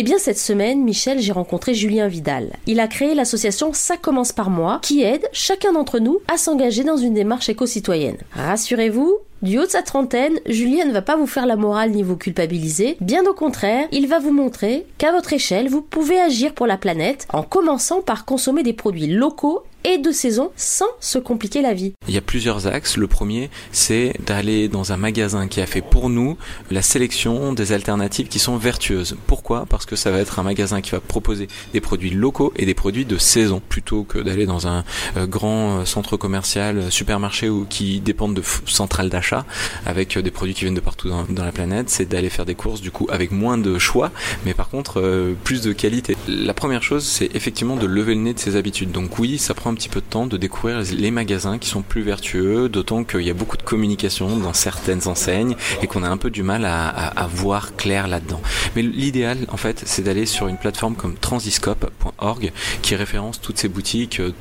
[0.00, 2.52] Eh bien cette semaine, Michel, j'ai rencontré Julien Vidal.
[2.68, 6.84] Il a créé l'association Ça commence par moi, qui aide chacun d'entre nous à s'engager
[6.84, 8.18] dans une démarche éco-citoyenne.
[8.30, 12.04] Rassurez-vous, du haut de sa trentaine, Julien ne va pas vous faire la morale ni
[12.04, 16.54] vous culpabiliser, bien au contraire, il va vous montrer qu'à votre échelle, vous pouvez agir
[16.54, 21.18] pour la planète en commençant par consommer des produits locaux et de saison sans se
[21.18, 21.94] compliquer la vie.
[22.08, 22.96] Il y a plusieurs axes.
[22.96, 26.36] Le premier, c'est d'aller dans un magasin qui a fait pour nous
[26.70, 29.16] la sélection des alternatives qui sont vertueuses.
[29.26, 29.66] Pourquoi?
[29.68, 32.74] Parce que ça va être un magasin qui va proposer des produits locaux et des
[32.74, 34.84] produits de saison plutôt que d'aller dans un
[35.16, 39.44] euh, grand euh, centre commercial, euh, supermarché ou qui dépendent de centrales d'achat
[39.86, 41.90] avec des produits qui viennent de partout dans, la planète.
[41.90, 44.10] C'est d'aller faire des courses du coup avec moins de choix,
[44.44, 46.16] mais par contre plus de qualité.
[46.26, 48.90] La première chose, c'est effectivement de lever le nez de ses habitudes.
[48.90, 51.82] Donc oui, ça prend un petit peu de temps de découvrir les magasins qui sont
[51.82, 56.08] plus vertueux, d'autant qu'il y a beaucoup de communication dans certaines enseignes et qu'on a
[56.08, 58.40] un peu du mal à, à voir clair là-dedans.
[58.74, 62.52] Mais l'idéal, en fait, c'est d'aller sur une plateforme comme transiscope.org
[62.82, 64.32] qui référence toutes ces boutiques euh,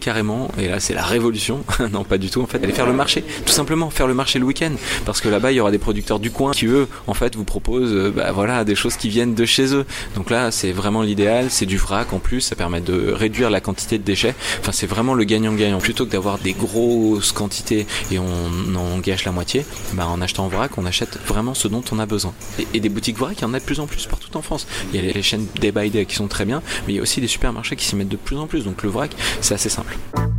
[0.00, 2.92] carrément, et là c'est la révolution, non pas du tout en fait, aller faire le
[2.92, 4.72] marché, tout simplement faire le marché le week-end,
[5.04, 7.44] parce que là-bas il y aura des producteurs du coin qui eux en fait vous
[7.44, 9.84] proposent euh, bah, voilà des choses qui viennent de chez eux.
[10.16, 13.60] Donc là c'est vraiment l'idéal, c'est du vrac en plus, ça permet de réduire la
[13.60, 14.34] quantité de déchets.
[14.60, 15.78] Enfin c'est vraiment le gagnant-gagnant.
[15.78, 19.64] Plutôt que d'avoir des grosses quantités et on en gâche la moitié,
[19.94, 22.32] bah, en achetant en vrac on achète vraiment ce dont on a besoin.
[22.72, 24.66] Et, des boutiques vrac il y en a de plus en plus partout en France.
[24.92, 26.98] Il y a les chaînes Day by Day qui sont très bien, mais il y
[26.98, 28.64] a aussi des supermarchés qui s'y mettent de plus en plus.
[28.64, 29.10] Donc le vrac
[29.54, 30.33] assez simple.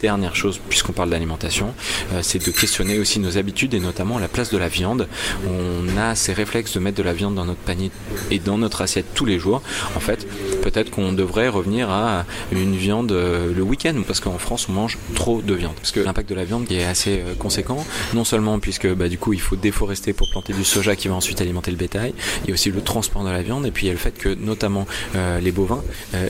[0.00, 1.74] Dernière chose, puisqu'on parle d'alimentation,
[2.14, 5.08] euh, c'est de questionner aussi nos habitudes et notamment la place de la viande.
[5.46, 7.90] On a ces réflexes de mettre de la viande dans notre panier
[8.30, 9.60] et dans notre assiette tous les jours.
[9.96, 10.26] En fait,
[10.62, 14.96] peut-être qu'on devrait revenir à une viande euh, le week-end parce qu'en France on mange
[15.14, 15.74] trop de viande.
[15.74, 17.84] Parce que l'impact de la viande est assez euh, conséquent,
[18.14, 21.14] non seulement puisque bah, du coup il faut déforester pour planter du soja qui va
[21.14, 23.84] ensuite alimenter le bétail, il y a aussi le transport de la viande et puis
[23.84, 25.82] il y a le fait que notamment les bovins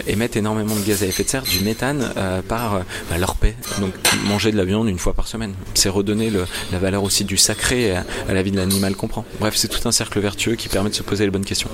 [0.06, 2.12] émettent énormément de gaz à effet de serre, du méthane
[2.48, 3.93] par bah, leur paix donc
[4.26, 6.31] manger de la viande une fois par semaine, c'est redonner
[6.72, 9.25] la valeur aussi du sacré à, la vie de l'animal qu'on prend.
[9.41, 11.69] Bref, c'est tout un cercle vertueux qui permet de se poser les bonnes questions.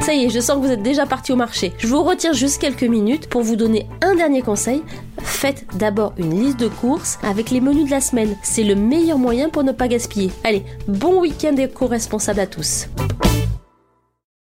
[0.00, 1.72] Ça y est, je sens que vous êtes déjà parti au marché.
[1.78, 4.82] Je vous retire juste quelques minutes pour vous donner un dernier conseil.
[5.18, 8.36] Faites d'abord une liste de courses avec les menus de la semaine.
[8.42, 10.30] C'est le meilleur moyen pour ne pas gaspiller.
[10.44, 12.86] Allez, bon week-end éco-responsable à tous.